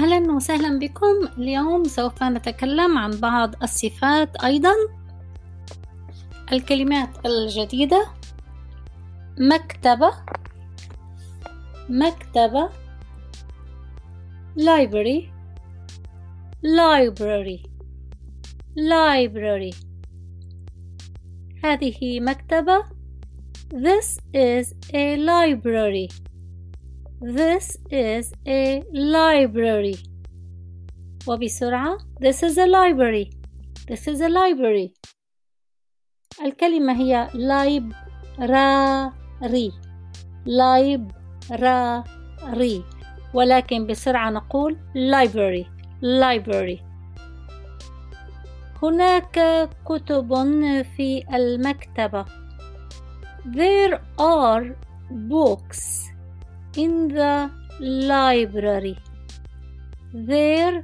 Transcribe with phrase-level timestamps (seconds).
[0.00, 1.28] أهلا وسهلا بكم.
[1.38, 4.74] اليوم سوف نتكلم عن بعض الصفات أيضا.
[6.52, 8.06] الكلمات الجديدة.
[9.38, 10.12] مكتبة.
[11.88, 12.68] مكتبة.
[14.56, 15.22] library.
[16.64, 17.62] library.
[18.76, 19.74] library.
[21.64, 22.84] هذه مكتبة.
[23.74, 26.33] This is a library.
[27.24, 29.96] This is a library
[31.26, 33.30] وبسرعة This is a library
[33.88, 34.92] This is a library
[36.44, 37.92] الكلمة هي library
[40.46, 41.12] library
[43.34, 45.66] ولكن بسرعة نقول library
[46.02, 46.78] library
[48.82, 50.34] هناك كتب
[50.96, 52.24] في المكتبة
[53.46, 54.64] There are
[55.10, 56.13] books
[56.75, 58.97] in the library.
[60.13, 60.83] There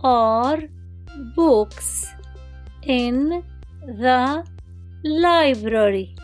[0.00, 0.58] are
[1.36, 2.06] books
[2.82, 3.42] in
[3.86, 4.44] the
[5.04, 6.14] library.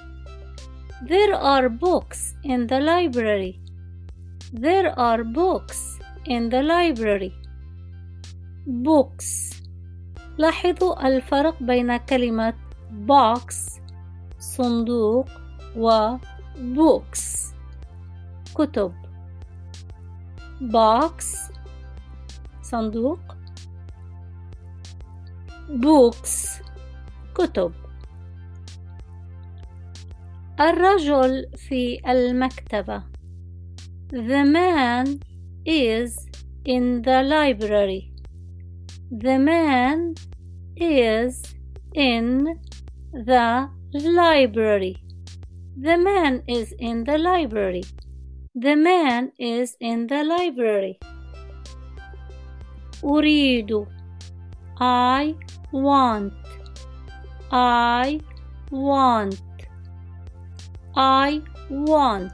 [1.03, 3.61] There are books in the library.
[4.53, 7.33] There are books in the library.
[8.67, 9.55] Books
[10.39, 12.55] لاحظوا الفرق بين كلمة
[13.07, 13.81] box
[14.39, 15.29] صندوق
[15.77, 16.17] و
[16.57, 17.48] books
[18.55, 18.93] كتب
[20.61, 21.25] box
[22.63, 23.21] صندوق
[25.69, 26.63] books
[27.35, 27.73] كتب
[30.61, 33.03] الرجل في المكتبة
[34.13, 35.21] The man
[35.67, 36.29] is
[36.65, 38.13] in the library
[39.11, 40.15] The man
[40.77, 41.43] is
[41.95, 42.45] in
[43.13, 44.97] the library
[45.77, 47.83] The man is in the library
[48.59, 50.99] The man is in the library.
[53.05, 53.87] أريد
[54.81, 55.35] I
[55.73, 56.33] want
[57.53, 58.21] I
[58.71, 59.41] want
[60.97, 62.33] I want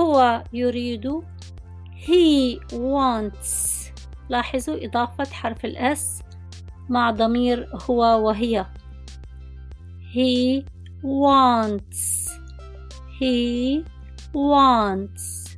[0.00, 1.22] هو يريد
[1.94, 3.76] he wants
[4.28, 6.22] لاحظوا إضافة حرف الأس
[6.88, 8.66] مع ضمير هو وهي
[10.12, 10.64] he
[11.02, 12.30] wants
[13.20, 13.84] he
[14.32, 15.56] wants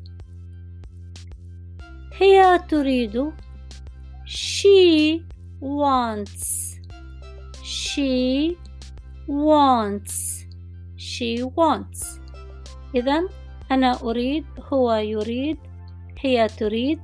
[2.15, 3.33] هي تريد
[4.27, 5.23] she
[5.61, 6.79] wants
[7.63, 8.57] she
[9.27, 10.47] wants
[10.97, 12.21] she wants
[12.95, 13.29] إذا
[13.71, 15.59] أنا أريد هو يريد
[16.19, 17.01] هي تريد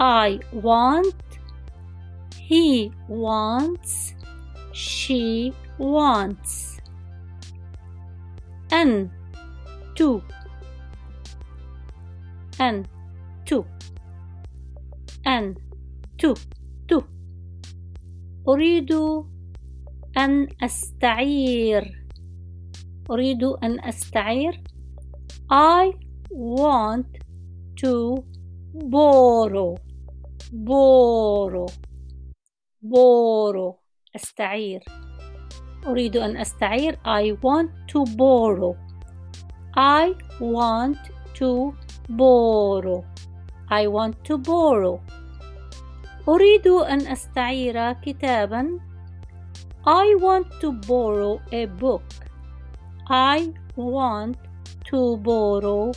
[0.00, 1.24] I want
[2.48, 4.14] he wants
[4.72, 6.80] she wants
[8.72, 9.10] أن
[9.96, 10.22] to
[12.62, 12.82] أن
[13.46, 13.64] تو
[15.26, 15.54] أن
[16.18, 16.34] تو
[16.88, 17.02] تو
[18.48, 18.92] أريد
[20.18, 22.04] أن أستعير
[23.10, 24.62] أريد أن أستعير
[25.50, 25.92] I
[26.30, 27.06] want
[27.76, 28.24] to
[28.74, 29.76] borrow
[30.52, 31.68] borrow
[32.82, 33.74] borrow
[34.16, 34.84] أستعير
[35.86, 38.76] أريد أن أستعير I want to borrow
[39.76, 40.98] I want
[41.34, 41.74] to
[42.08, 43.04] borrow
[43.70, 45.00] I want to borrow
[46.28, 48.80] أريد أن أستعير كتابا
[49.86, 52.02] I want to borrow a book
[53.10, 54.36] I want
[54.90, 55.92] to borrow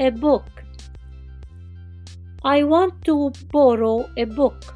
[0.00, 0.64] a book
[2.44, 4.74] I want to borrow a book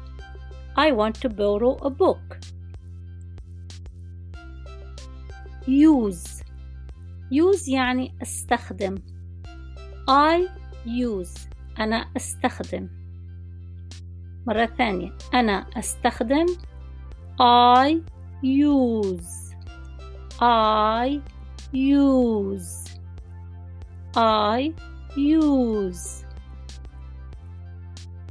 [0.77, 2.37] I want to borrow a book
[5.67, 6.43] use
[7.29, 8.95] use يعني استخدم
[10.07, 10.54] I
[10.86, 11.48] use.
[11.80, 12.88] أنا أستخدم.
[14.46, 15.12] مرة ثانية.
[15.34, 16.46] أنا أستخدم
[17.40, 18.00] I
[18.42, 19.54] use.
[20.40, 21.20] I
[21.72, 23.00] use.
[24.16, 24.72] I
[25.16, 26.24] use.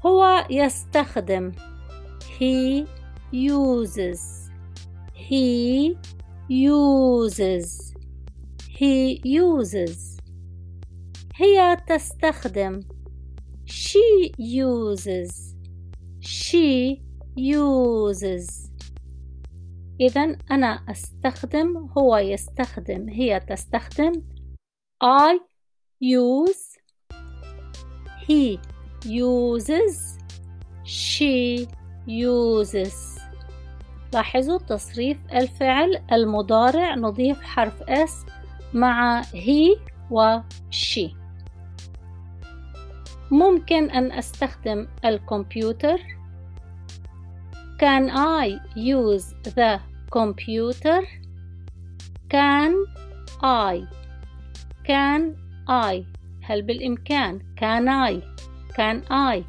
[0.05, 1.51] هو يستخدم.
[2.39, 2.85] He
[3.31, 4.51] uses.
[5.13, 5.97] He
[6.49, 7.93] uses.
[8.67, 10.14] He uses.
[11.37, 12.79] هي تستخدم.
[13.65, 15.55] She uses.
[16.21, 17.01] She
[17.35, 18.71] uses.
[20.01, 24.11] إذا أنا أستخدم هو يستخدم هي تستخدم.
[25.03, 25.39] I
[26.01, 26.77] use.
[28.27, 28.59] He
[29.05, 30.17] uses.
[30.83, 31.67] She
[32.07, 33.21] uses.
[34.13, 38.11] لاحظوا تصريف الفعل المضارع نضيف حرف S
[38.73, 39.79] مع he
[40.11, 40.39] و
[40.71, 41.24] she.
[43.31, 45.99] ممكن أن أستخدم الكمبيوتر
[47.77, 49.79] Can I use the
[50.11, 51.01] computer?
[52.29, 52.85] Can
[53.43, 53.87] I
[54.87, 55.35] Can
[55.67, 56.05] I
[56.41, 58.21] هل بالإمكان Can I
[58.77, 59.43] Can I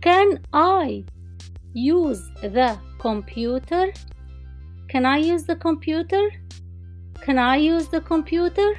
[0.00, 1.04] Can I
[1.72, 3.92] use the computer?
[4.88, 6.30] Can I use the computer?
[7.22, 8.78] Can I use the computer?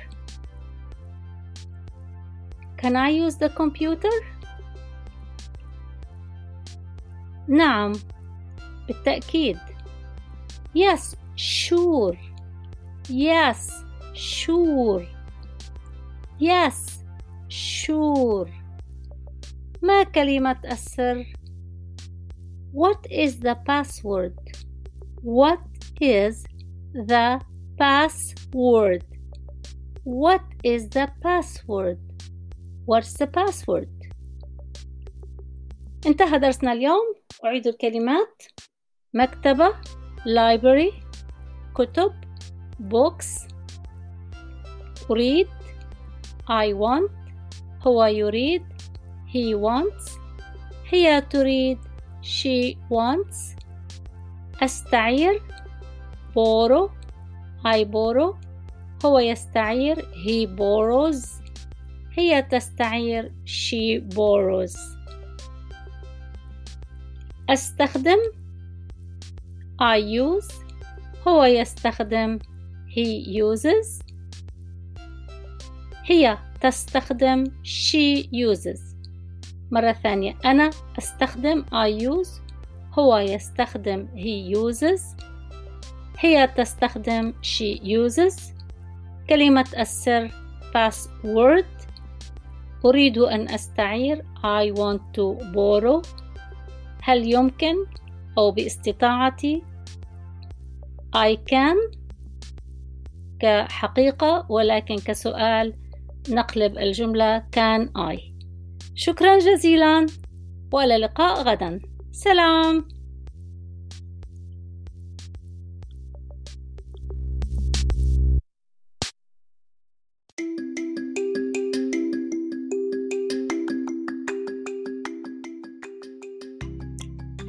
[2.84, 4.11] Can I use the computer?
[7.49, 7.93] نعم
[8.88, 9.58] بالتأكيد
[10.75, 12.17] Yes sure
[13.08, 13.70] Yes
[14.14, 15.06] sure
[16.38, 17.05] Yes
[17.49, 18.50] sure
[19.82, 21.25] ما كلمة السر
[22.72, 24.37] What is the password
[25.22, 25.61] What
[26.00, 26.44] is
[26.93, 27.40] the
[27.76, 29.05] password
[30.05, 31.99] What is the password
[32.87, 33.89] What's the password
[36.05, 37.15] انتهى درسنا اليوم
[37.45, 38.43] أعيد الكلمات
[39.13, 39.73] مكتبة
[40.25, 40.93] library
[41.75, 42.13] كتب
[42.79, 43.47] books
[45.11, 45.47] أريد
[46.47, 47.11] I want
[47.87, 48.63] هو يريد
[49.27, 50.11] he wants
[50.89, 51.79] هي تريد
[52.21, 53.55] she wants
[54.63, 55.41] أستعير
[56.35, 56.89] borrow
[57.65, 58.35] I borrow
[59.05, 61.44] هو يستعير he borrows
[62.17, 64.77] هي تستعير she borrows
[67.50, 68.17] أستخدم
[69.81, 70.53] I use
[71.27, 72.39] هو يستخدم
[72.89, 74.01] he uses.
[76.06, 78.79] هي تستخدم she uses.
[79.71, 82.29] مرة ثانية أنا أستخدم I use
[83.00, 85.01] هو يستخدم he uses.
[86.19, 88.41] هي تستخدم she uses.
[89.29, 90.31] كلمة السر
[90.75, 91.75] password.
[92.85, 94.25] أريد أن أستعير.
[94.43, 96.07] I want to borrow.
[97.01, 97.75] هل يمكن؟
[98.37, 99.63] أو باستطاعتي.
[101.15, 101.97] I can.
[103.39, 105.73] كحقيقة ولكن كسؤال
[106.29, 108.19] نقلب الجملة can I.
[108.95, 110.05] شكرا جزيلا
[110.71, 111.79] وإلى اللقاء غدا.
[112.11, 112.94] سلام.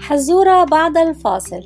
[0.06, 1.62] حزورة بعد الفاصل.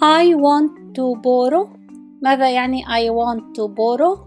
[0.00, 1.68] I want to borrow.
[2.22, 4.18] ماذا يعني I want to borrow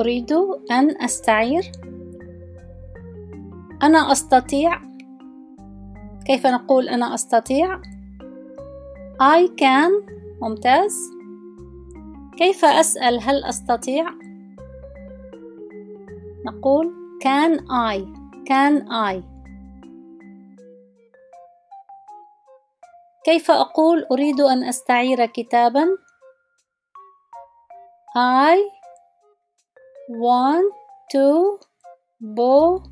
[0.00, 0.32] أريد
[0.70, 1.72] أن أستعير.
[3.82, 4.80] أنا أستطيع.
[6.26, 7.97] كيف نقول أنا أستطيع؟
[9.20, 9.90] I can.
[10.42, 11.10] ممتاز.
[12.36, 14.10] كيف أسأل هل أستطيع؟
[16.46, 16.92] نقول
[17.24, 17.98] can I.
[18.48, 19.22] Can I.
[23.24, 25.98] كيف أقول أريد أن أستعير كتابا؟
[28.16, 28.56] I
[30.10, 30.72] want
[31.12, 31.58] to
[32.20, 32.82] bo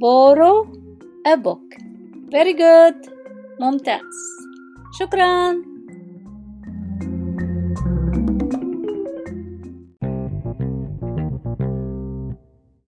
[0.00, 0.66] borrow
[1.26, 1.66] a book.
[2.30, 3.10] Very good.
[3.60, 4.55] ممتاز.
[4.98, 5.75] شكرا.